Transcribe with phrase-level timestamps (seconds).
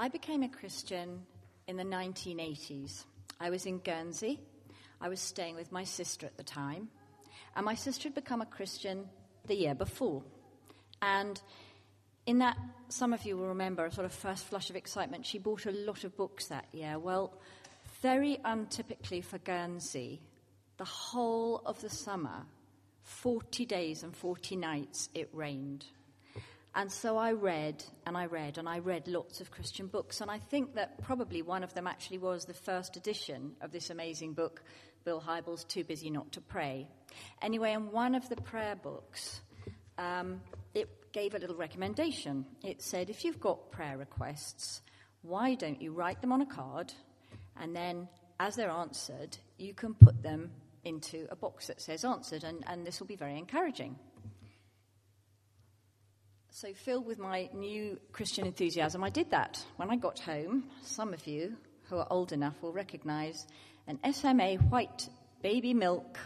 [0.00, 1.26] I became a Christian
[1.66, 3.02] in the 1980s.
[3.40, 4.38] I was in Guernsey.
[5.00, 6.86] I was staying with my sister at the time.
[7.56, 9.08] And my sister had become a Christian
[9.48, 10.22] the year before.
[11.02, 11.42] And
[12.26, 12.56] in that,
[12.88, 15.26] some of you will remember a sort of first flush of excitement.
[15.26, 17.00] She bought a lot of books that year.
[17.00, 17.34] Well,
[18.00, 20.20] very untypically for Guernsey,
[20.76, 22.46] the whole of the summer,
[23.02, 25.86] 40 days and 40 nights, it rained.
[26.74, 30.20] And so I read and I read and I read lots of Christian books.
[30.20, 33.90] And I think that probably one of them actually was the first edition of this
[33.90, 34.62] amazing book,
[35.04, 36.88] Bill Hybels' Too Busy Not to Pray.
[37.42, 39.40] Anyway, in one of the prayer books,
[39.96, 40.40] um,
[40.74, 42.44] it gave a little recommendation.
[42.62, 44.82] It said, if you've got prayer requests,
[45.22, 46.92] why don't you write them on a card
[47.60, 50.50] and then, as they're answered, you can put them
[50.84, 53.98] into a box that says answered, and, and this will be very encouraging.
[56.60, 59.64] So, filled with my new Christian enthusiasm, I did that.
[59.76, 63.46] When I got home, some of you who are old enough will recognize
[63.86, 65.08] an SMA white
[65.40, 66.18] baby milk,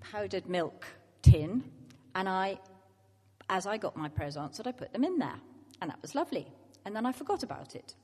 [0.00, 0.86] powdered milk
[1.22, 1.64] tin,
[2.14, 2.60] and I,
[3.48, 5.40] as I got my prayers answered, I put them in there,
[5.80, 6.46] and that was lovely.
[6.84, 7.96] And then I forgot about it.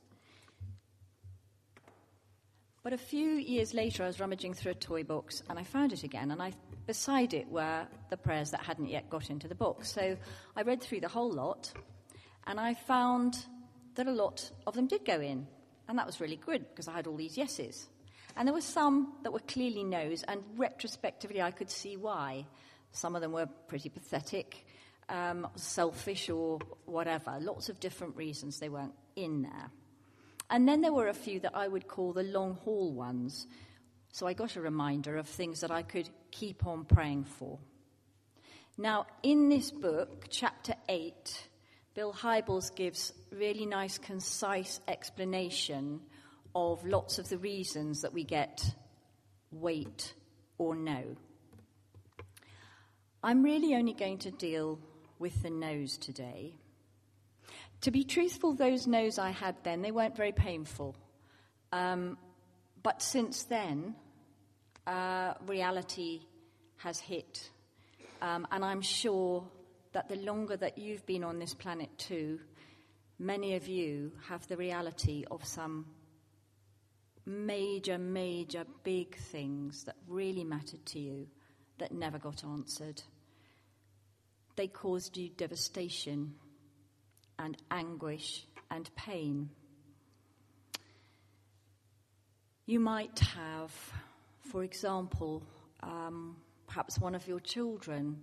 [2.81, 5.91] But a few years later, I was rummaging through a toy box and I found
[5.91, 6.53] it again, and I,
[6.87, 9.91] beside it were the prayers that hadn't yet got into the box.
[9.91, 10.15] So
[10.55, 11.73] I read through the whole lot,
[12.47, 13.37] and I found
[13.95, 15.45] that a lot of them did go in,
[15.89, 17.89] and that was really good because I had all these yeses.
[18.37, 22.45] And there were some that were clearly no's, and retrospectively, I could see why.
[22.91, 24.65] Some of them were pretty pathetic,
[25.09, 27.37] um, selfish, or whatever.
[27.41, 29.69] Lots of different reasons they weren't in there.
[30.49, 33.45] And then there were a few that I would call the long haul ones.
[34.11, 37.59] So I got a reminder of things that I could keep on praying for.
[38.77, 41.47] Now, in this book, chapter 8,
[41.93, 45.99] Bill Hybels gives really nice, concise explanation
[46.55, 48.63] of lots of the reasons that we get
[49.51, 50.13] wait
[50.57, 51.15] or no.
[53.21, 54.79] I'm really only going to deal
[55.19, 56.55] with the no's today
[57.81, 60.95] to be truthful, those no's I had then, they weren't very painful.
[61.71, 62.17] Um,
[62.83, 63.95] but since then,
[64.87, 66.21] uh, reality
[66.77, 67.49] has hit.
[68.21, 69.47] Um, and I'm sure
[69.93, 72.39] that the longer that you've been on this planet too,
[73.17, 75.85] many of you have the reality of some
[77.25, 81.27] major, major big things that really mattered to you
[81.77, 83.01] that never got answered.
[84.55, 86.33] They caused you devastation
[87.39, 89.49] and anguish and pain.
[92.65, 93.71] You might have,
[94.51, 95.41] for example,
[95.81, 96.35] um,
[96.67, 98.21] perhaps one of your children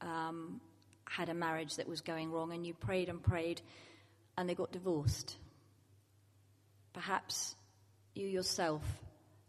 [0.00, 0.60] um,
[1.04, 3.60] had a marriage that was going wrong and you prayed and prayed
[4.36, 5.36] and they got divorced.
[6.92, 7.54] Perhaps
[8.14, 8.82] you yourself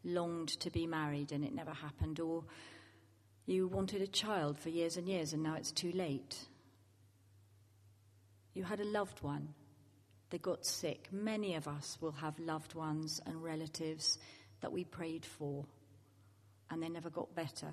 [0.03, 2.43] longed to be married and it never happened, or
[3.45, 6.37] you wanted a child for years and years and now it's too late.
[8.57, 9.49] You had a loved one
[10.31, 11.09] that got sick.
[11.11, 14.17] Many of us will have loved ones and relatives
[14.61, 15.63] that we prayed for
[16.71, 17.71] and they never got better.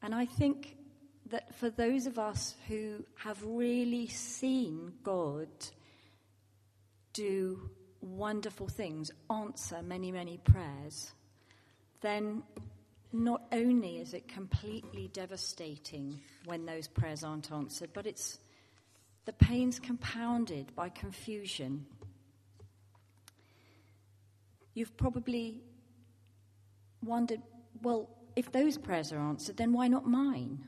[0.00, 0.78] And I think
[1.26, 5.48] that for those of us who have really seen God
[7.12, 7.68] do
[8.00, 11.12] wonderful things, answer many, many prayers,
[12.00, 12.44] then
[13.12, 18.38] not only is it completely devastating when those prayers aren't answered, but it's
[19.24, 21.86] the pain's compounded by confusion.
[24.74, 25.60] You've probably
[27.02, 27.42] wondered,
[27.82, 30.64] well, if those prayers are answered, then why not mine?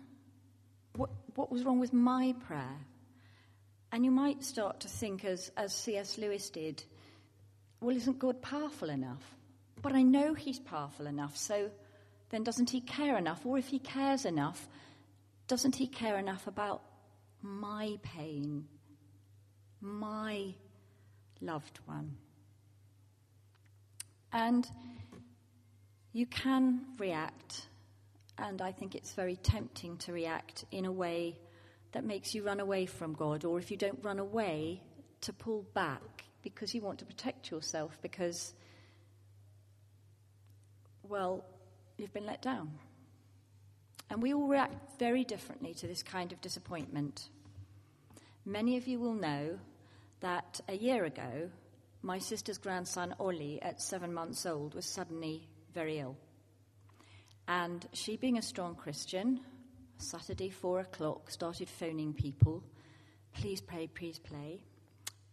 [0.96, 2.78] What, what was wrong with my prayer?
[3.92, 6.18] And you might start to think, as, as C.S.
[6.18, 6.82] Lewis did,
[7.80, 9.22] well, isn't God powerful enough?
[9.82, 11.70] But I know He's powerful enough, so
[12.30, 13.44] then doesn't he care enough?
[13.44, 14.68] Or if he cares enough,
[15.46, 16.82] doesn't he care enough about
[17.42, 18.66] my pain,
[19.80, 20.54] my
[21.41, 22.16] loved one?
[24.32, 24.66] And
[26.12, 27.66] you can react,
[28.38, 31.38] and I think it's very tempting to react in a way
[31.92, 34.82] that makes you run away from God, or if you don't run away,
[35.22, 38.54] to pull back because you want to protect yourself because,
[41.03, 41.44] well,
[42.00, 42.70] you've been let down.
[44.10, 47.28] And we all react very differently to this kind of disappointment.
[48.44, 49.58] Many of you will know
[50.20, 51.50] that a year ago,
[52.02, 56.16] my sister's grandson, Ollie, at seven months old, was suddenly very ill.
[57.47, 59.41] And she, being a strong Christian,
[59.98, 62.62] Saturday, four o'clock, started phoning people,
[63.34, 64.62] please pray, please pray.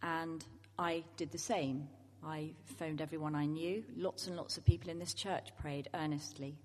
[0.02, 0.44] And
[0.78, 1.88] I did the same.
[2.24, 3.84] I phoned everyone I knew.
[3.96, 6.58] Lots and lots of people in this church prayed earnestly.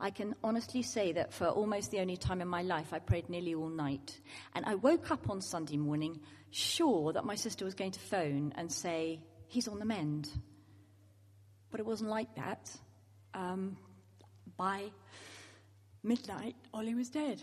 [0.00, 3.28] I can honestly say that for almost the only time in my life, I prayed
[3.28, 4.18] nearly all night.
[4.54, 6.20] And I woke up on Sunday morning
[6.50, 10.30] sure that my sister was going to phone and say, He's on the mend.
[11.70, 12.70] But it wasn't like that.
[13.34, 13.76] Um,
[14.56, 14.90] by
[16.02, 17.42] midnight, Ollie was dead.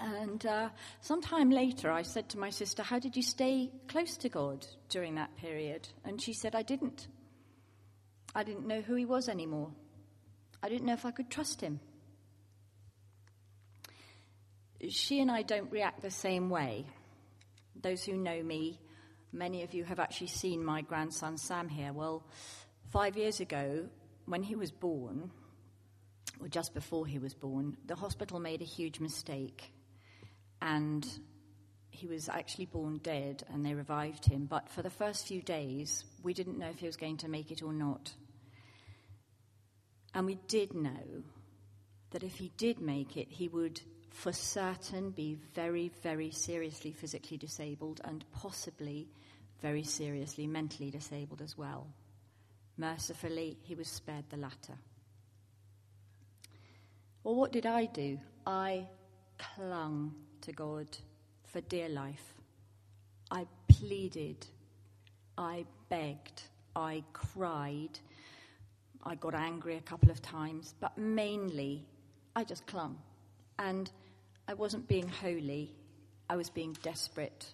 [0.00, 0.70] And uh,
[1.02, 5.16] sometime later, I said to my sister, How did you stay close to God during
[5.16, 5.88] that period?
[6.04, 7.06] And she said, I didn't.
[8.34, 9.70] I didn't know who he was anymore.
[10.62, 11.80] I didn't know if I could trust him.
[14.88, 16.86] She and I don't react the same way.
[17.82, 18.80] Those who know me,
[19.32, 21.92] many of you have actually seen my grandson Sam here.
[21.92, 22.24] Well,
[22.90, 23.86] five years ago,
[24.24, 25.30] when he was born,
[26.40, 29.72] or just before he was born, the hospital made a huge mistake.
[30.62, 31.06] And
[31.90, 34.46] he was actually born dead, and they revived him.
[34.46, 37.50] But for the first few days, we didn't know if he was going to make
[37.50, 38.12] it or not.
[40.14, 41.22] And we did know
[42.10, 43.80] that if he did make it, he would
[44.10, 49.08] for certain be very, very seriously physically disabled and possibly
[49.62, 51.86] very seriously mentally disabled as well.
[52.76, 54.78] Mercifully, he was spared the latter.
[57.22, 58.18] Well, what did I do?
[58.46, 58.86] I
[59.38, 60.86] clung to God
[61.46, 62.34] for dear life.
[63.30, 64.46] I pleaded,
[65.36, 66.42] I begged,
[66.74, 67.98] I cried,
[69.02, 71.86] I got angry a couple of times, but mainly
[72.34, 72.98] I just clung.
[73.58, 73.90] And
[74.48, 75.74] I wasn't being holy,
[76.28, 77.46] I was being desperate.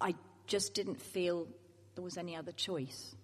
[0.00, 0.14] I
[0.46, 1.46] just didn't feel
[1.94, 3.14] there was any other choice.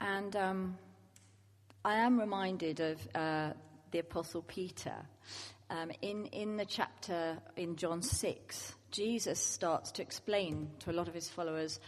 [0.00, 0.78] And um,
[1.84, 3.52] I am reminded of uh,
[3.90, 4.94] the Apostle Peter.
[5.70, 11.06] Um, in, in the chapter in John 6, Jesus starts to explain to a lot
[11.06, 11.78] of his followers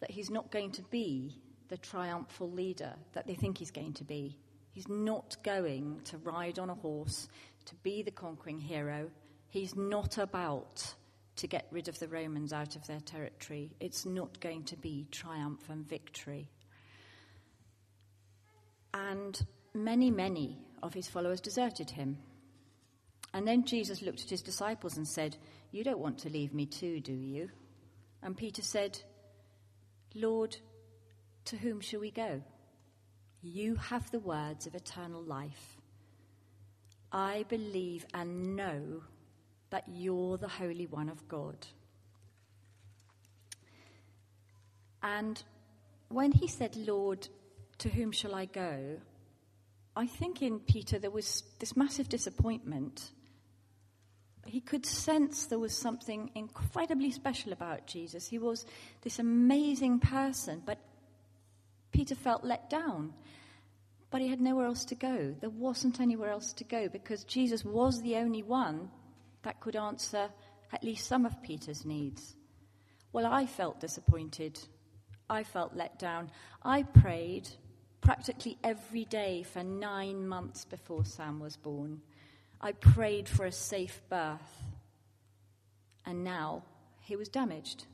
[0.00, 1.36] that he's not going to be
[1.68, 4.38] the triumphal leader that they think he's going to be.
[4.70, 7.28] He's not going to ride on a horse
[7.66, 9.10] to be the conquering hero.
[9.50, 10.94] He's not about
[11.36, 13.72] to get rid of the Romans out of their territory.
[13.78, 16.48] It's not going to be triumph and victory.
[18.94, 19.38] And
[19.74, 22.16] many, many of his followers deserted him.
[23.34, 25.36] And then Jesus looked at his disciples and said,
[25.70, 27.50] You don't want to leave me too, do you?
[28.22, 28.98] And Peter said,
[30.14, 30.56] Lord,
[31.46, 32.42] to whom shall we go?
[33.42, 35.76] You have the words of eternal life.
[37.12, 39.02] I believe and know
[39.70, 41.66] that you're the Holy One of God.
[45.02, 45.42] And
[46.08, 47.28] when he said, Lord,
[47.78, 48.98] to whom shall I go?
[49.94, 53.10] I think in Peter there was this massive disappointment.
[54.48, 58.26] He could sense there was something incredibly special about Jesus.
[58.26, 58.64] He was
[59.02, 60.78] this amazing person, but
[61.92, 63.12] Peter felt let down,
[64.10, 65.34] but he had nowhere else to go.
[65.40, 68.88] There wasn't anywhere else to go because Jesus was the only one
[69.42, 70.30] that could answer
[70.72, 72.34] at least some of Peter's needs.
[73.12, 74.58] Well, I felt disappointed.
[75.28, 76.30] I felt let down.
[76.62, 77.48] I prayed
[78.00, 82.00] practically every day for nine months before Sam was born.
[82.60, 84.62] I prayed for a safe birth.
[86.04, 86.64] And now
[87.00, 87.86] he was damaged.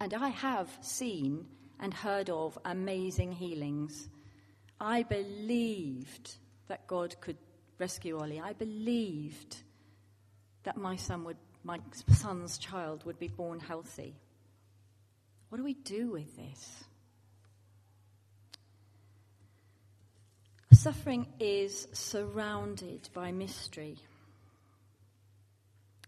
[0.00, 1.46] And I have seen
[1.80, 4.08] and heard of amazing healings.
[4.80, 6.36] I believed
[6.68, 7.36] that God could
[7.78, 8.40] rescue Ollie.
[8.40, 9.56] I believed
[10.64, 14.14] that my son would, my son's child would be born healthy.
[15.48, 16.84] What do we do with this?
[20.78, 23.96] Suffering is surrounded by mystery.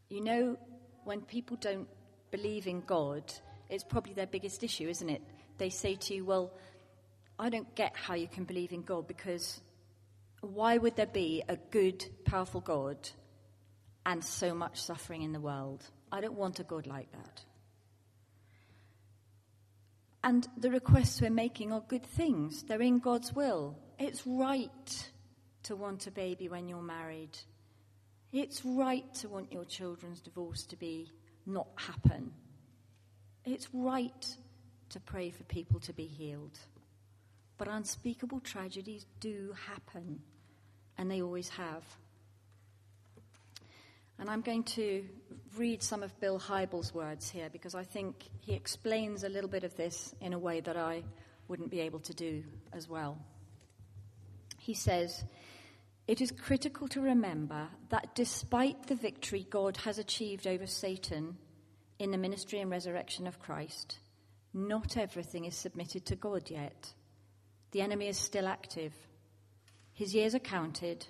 [0.08, 0.56] You know,
[1.02, 1.88] when people don't
[2.30, 3.24] believe in God,
[3.68, 5.22] it's probably their biggest issue, isn't it?
[5.58, 6.52] they say to you, Well,
[7.36, 9.60] I don't get how you can believe in God because
[10.40, 12.96] why would there be a good, powerful God
[14.06, 15.84] and so much suffering in the world?
[16.12, 17.44] I don't want a God like that.
[20.22, 23.76] And the requests we're making are good things, they're in God's will.
[24.00, 25.11] It's right
[25.64, 27.37] to want a baby when you're married.
[28.33, 31.12] It's right to want your children's divorce to be
[31.45, 32.33] not happen.
[33.45, 34.37] It's right
[34.88, 36.59] to pray for people to be healed.
[37.59, 40.21] But unspeakable tragedies do happen,
[40.97, 41.85] and they always have.
[44.19, 45.04] And I'm going to
[45.59, 49.64] read some of Bill Hybels' words here because I think he explains a little bit
[49.64, 51.02] of this in a way that I
[51.49, 52.42] wouldn't be able to do
[52.73, 53.19] as well.
[54.70, 55.24] He says,
[56.06, 61.36] It is critical to remember that despite the victory God has achieved over Satan
[61.98, 63.98] in the ministry and resurrection of Christ,
[64.54, 66.94] not everything is submitted to God yet.
[67.72, 68.92] The enemy is still active.
[69.92, 71.04] His years are counted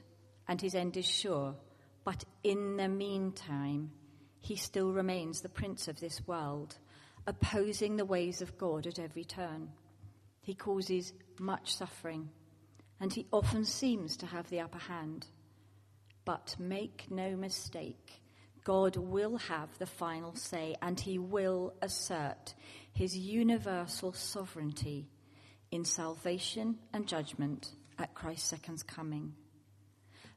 [0.49, 1.55] and his end is sure.
[2.02, 3.90] But in the meantime,
[4.40, 6.79] he still remains the prince of this world,
[7.26, 9.69] opposing the ways of God at every turn.
[10.40, 12.31] He causes much suffering,
[13.00, 15.26] and he often seems to have the upper hand.
[16.25, 18.23] But make no mistake,
[18.62, 22.54] God will have the final say, and he will assert
[22.92, 25.09] his universal sovereignty
[25.71, 29.33] in salvation and judgment at Christ's second coming.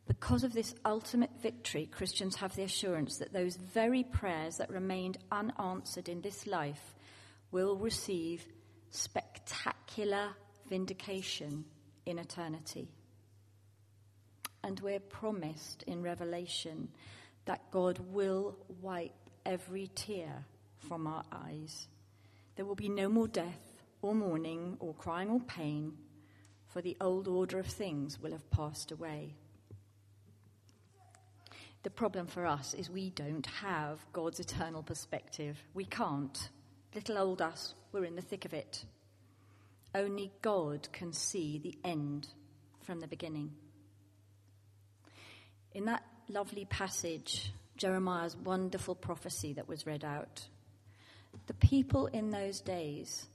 [0.08, 5.17] Because of this ultimate victory, Christians have the assurance that those very prayers that remained
[5.32, 6.96] unanswered in this life
[7.51, 8.46] will receive
[8.89, 10.29] spectacular
[10.70, 11.65] vindication
[12.06, 12.90] in eternity.
[14.64, 16.90] And we're promised in Revelation
[17.46, 19.12] that God will wipe
[19.46, 20.46] every tear
[20.78, 21.88] from our eyes.
[22.56, 25.94] There will be no more death or mourning or crying or pain,
[26.68, 29.36] for the old order of things will have passed away.
[31.84, 35.58] The problem for us is we don't have God's eternal perspective.
[35.74, 36.50] We can't.
[36.96, 38.86] Little old us, we're in the thick of it.
[39.96, 42.28] Only God can see the end
[42.82, 43.52] from the beginning.
[45.74, 50.48] In that lovely passage, Jeremiah's wonderful prophecy that was read out,
[51.48, 53.28] the people in those days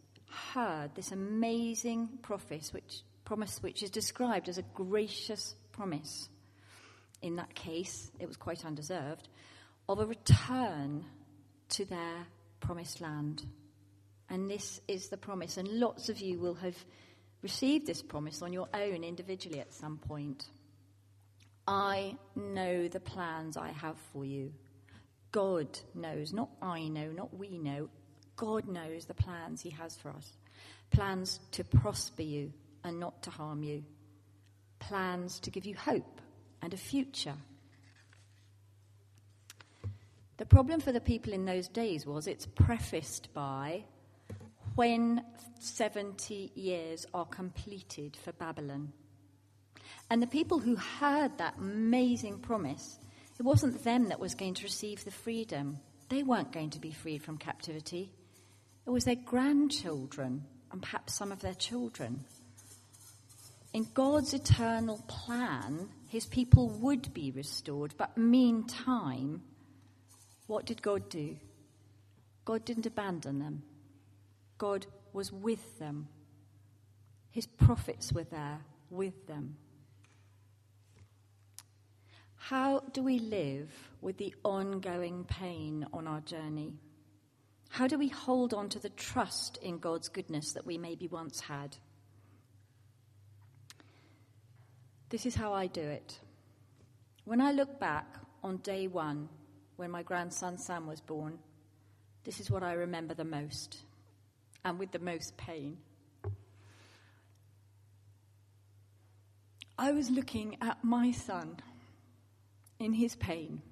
[0.54, 6.28] heard this amazing promise which, promise which is described as a gracious promise
[7.22, 9.28] in that case, it was quite undeserved,
[9.88, 11.04] of a return
[11.70, 12.26] to their
[12.60, 13.44] promised land.
[14.30, 15.56] And this is the promise.
[15.56, 16.76] And lots of you will have
[17.42, 20.44] received this promise on your own individually at some point.
[21.66, 24.52] I know the plans I have for you.
[25.32, 27.90] God knows, not I know, not we know.
[28.36, 30.32] God knows the plans He has for us.
[30.90, 32.52] Plans to prosper you
[32.84, 33.84] and not to harm you.
[34.78, 36.20] Plans to give you hope
[36.62, 37.34] and a future.
[40.38, 43.84] The problem for the people in those days was it's prefaced by
[44.78, 45.20] when
[45.58, 48.92] 70 years are completed for Babylon.
[50.08, 52.96] And the people who heard that amazing promise,
[53.40, 55.80] it wasn't them that was going to receive the freedom.
[56.08, 58.12] They weren't going to be freed from captivity.
[58.86, 62.24] It was their grandchildren and perhaps some of their children.
[63.72, 69.42] In God's eternal plan, his people would be restored, but meantime,
[70.46, 71.36] what did God do?
[72.44, 73.64] God didn't abandon them.
[74.58, 76.08] God was with them.
[77.30, 78.58] His prophets were there
[78.90, 79.56] with them.
[82.36, 86.74] How do we live with the ongoing pain on our journey?
[87.68, 91.40] How do we hold on to the trust in God's goodness that we maybe once
[91.40, 91.76] had?
[95.10, 96.18] This is how I do it.
[97.24, 99.28] When I look back on day one,
[99.76, 101.38] when my grandson Sam was born,
[102.24, 103.84] this is what I remember the most
[104.64, 105.78] and with the most pain.
[109.78, 111.56] I was looking at my son
[112.78, 113.62] in his pain,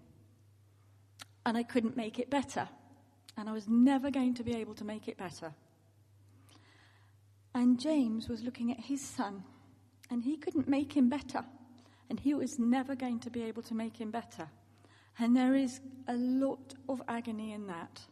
[1.44, 2.68] and I couldn't make it better,
[3.36, 5.52] and I was never going to be able to make it better.
[7.56, 9.42] And James was looking at his son
[10.10, 11.42] and he couldn't make him better.
[12.10, 14.48] And he was never going to be able to make him better.
[15.18, 18.02] And there is a lot of agony in that.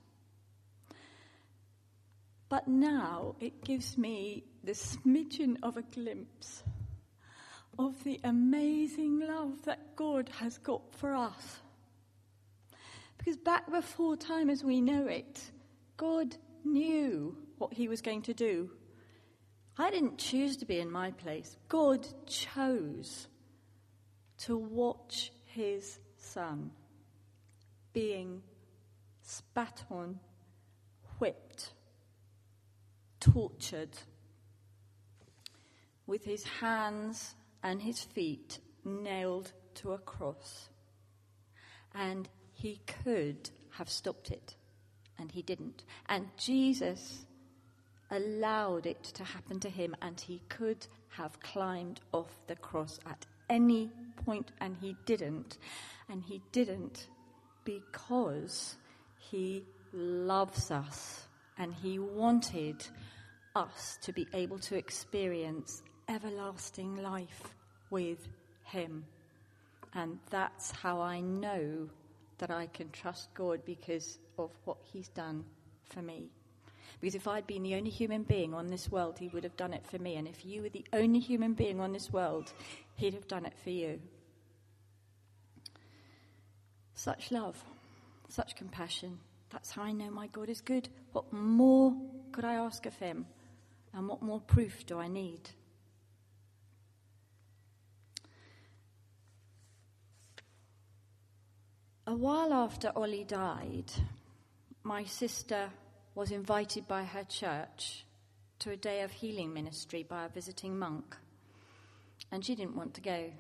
[2.49, 6.63] But now it gives me the smidgen of a glimpse
[7.79, 11.61] of the amazing love that God has got for us.
[13.19, 15.41] Because back before time as we know it,
[15.97, 18.71] God knew what he was going to do
[19.77, 21.57] I didn't choose to be in my place.
[21.69, 23.27] God chose
[24.39, 26.71] to watch his son
[27.93, 28.43] being
[29.23, 30.21] spat on,
[33.33, 33.97] tortured,
[36.07, 40.69] with his hands and his feet nailed to a cross.
[41.95, 44.57] And he could have stopped it,
[45.19, 45.85] and he didn't.
[46.09, 47.25] And Jesus
[48.11, 53.25] allowed it to happen to him, and he could have climbed off the cross at
[53.49, 53.91] any
[54.25, 55.59] point, and he didn't.
[56.09, 57.09] And he didn't
[57.65, 58.77] because
[59.19, 61.27] he loves us
[61.57, 62.87] and he wanted
[63.55, 67.55] us to be able to experience everlasting life
[67.91, 68.29] with
[68.65, 69.05] him.
[69.95, 71.89] And that's how I know
[72.39, 75.45] that I can trust God because of what He's done
[75.89, 76.31] for me.
[77.01, 79.73] Because if I'd been the only human being on this world, He would have done
[79.73, 80.17] it for me.
[80.17, 82.53] And if you were the only human being on this world,
[82.97, 84.01] He'd have done it for you.
[86.95, 87.63] Such love,
[88.29, 89.19] such compassion.
[89.51, 90.89] That's how I know my God is good.
[91.13, 91.95] What more
[92.33, 93.27] could I ask of Him?
[93.95, 95.51] And what more proof do I need?
[102.07, 103.91] A while after Ollie died,
[104.83, 105.71] my sister
[106.15, 108.05] was invited by her church
[108.59, 111.17] to a day of healing ministry by a visiting monk.
[112.31, 113.31] And she didn't want to go.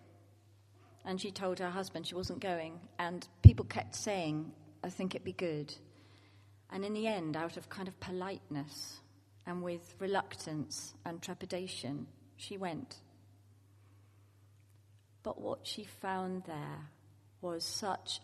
[1.05, 2.79] And she told her husband she wasn't going.
[2.99, 5.75] And people kept saying, I think it'd be good.
[6.71, 9.01] And in the end, out of kind of politeness
[9.47, 12.97] and with reluctance and trepidation, she went.
[15.23, 16.91] But what she found there
[17.41, 18.21] was such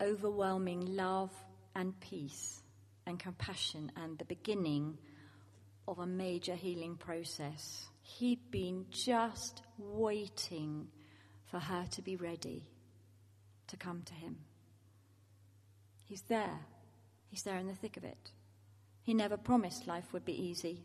[0.00, 1.30] overwhelming love
[1.74, 2.62] and peace
[3.06, 4.98] and compassion and the beginning
[5.86, 7.86] of a major healing process.
[8.02, 10.88] He'd been just waiting
[11.50, 12.68] for her to be ready
[13.68, 14.36] to come to him.
[16.04, 16.60] He's there.
[17.28, 18.30] He's there in the thick of it.
[19.04, 20.82] He never promised life would be easy.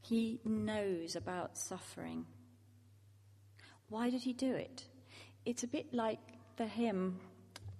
[0.00, 2.24] He knows about suffering.
[3.88, 4.84] Why did he do it?
[5.44, 6.20] It's a bit like
[6.56, 7.18] the hymn,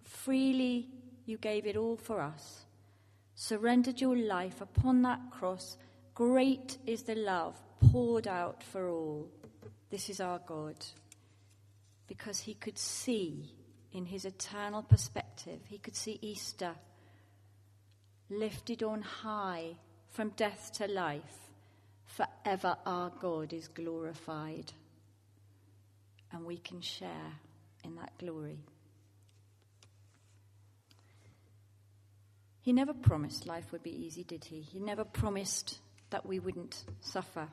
[0.03, 0.89] Freely
[1.25, 2.65] you gave it all for us,
[3.35, 5.77] surrendered your life upon that cross.
[6.15, 7.57] Great is the love
[7.91, 9.29] poured out for all.
[9.91, 10.77] This is our God.
[12.07, 13.53] Because he could see
[13.93, 16.75] in his eternal perspective, he could see Easter
[18.29, 19.77] lifted on high
[20.11, 21.51] from death to life.
[22.07, 24.73] Forever our God is glorified.
[26.33, 27.33] And we can share
[27.85, 28.59] in that glory.
[32.61, 34.61] He never promised life would be easy, did he?
[34.61, 35.79] He never promised
[36.11, 37.49] that we wouldn't suffer.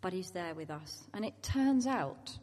[0.00, 1.04] But he's there with us.
[1.14, 2.36] And it turns out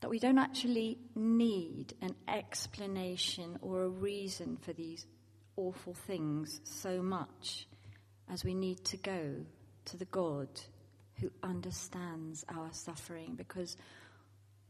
[0.00, 5.06] that we don't actually need an explanation or a reason for these
[5.56, 7.66] awful things so much
[8.30, 9.34] as we need to go
[9.86, 10.48] to the God
[11.20, 13.76] who understands our suffering because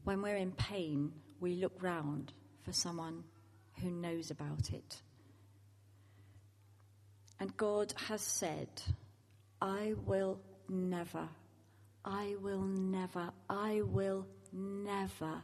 [0.03, 2.31] when we're in pain, we look round
[2.63, 3.23] for someone
[3.81, 5.01] who knows about it.
[7.39, 8.69] And God has said,
[9.61, 11.27] I will never,
[12.03, 15.41] I will never, I will never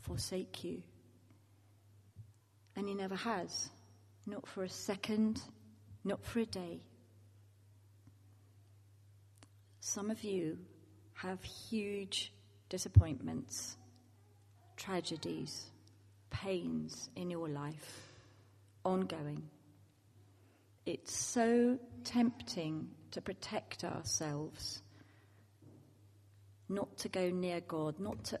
[0.00, 0.82] forsake you.
[2.76, 3.68] And He never has,
[4.28, 5.40] not for a second,
[6.04, 6.80] not for a day.
[9.80, 10.58] Some of you
[11.14, 12.32] have huge
[12.68, 13.76] disappointments
[14.76, 15.72] tragedies,
[16.30, 18.12] pains in your life,
[18.84, 19.42] ongoing.
[20.86, 24.82] It's so tempting to protect ourselves,
[26.68, 28.40] not to go near God, not to,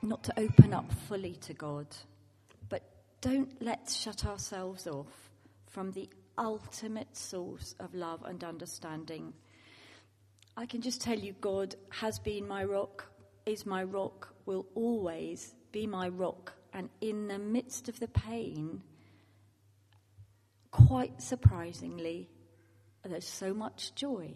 [0.00, 1.86] not to open up fully to God.
[3.22, 5.30] Don't let's shut ourselves off
[5.70, 9.32] from the ultimate source of love and understanding.
[10.56, 13.06] I can just tell you, God has been my rock,
[13.46, 16.52] is my rock, will always be my rock.
[16.72, 18.82] And in the midst of the pain,
[20.72, 22.28] quite surprisingly,
[23.04, 24.34] there's so much joy.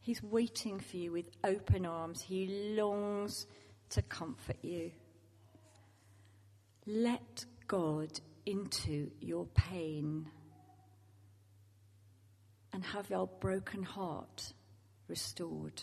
[0.00, 2.20] He's waiting for you with open arms.
[2.20, 3.46] He longs
[3.90, 4.90] to comfort you.
[6.86, 10.30] Let God into your pain
[12.72, 14.52] and have your broken heart
[15.08, 15.82] restored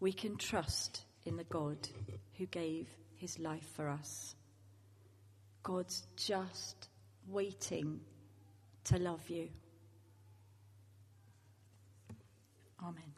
[0.00, 1.76] we can trust in the God
[2.36, 4.34] who gave his life for us.
[5.62, 6.88] God's just
[7.26, 8.00] waiting
[8.84, 9.48] to love you.
[12.80, 13.17] Amen.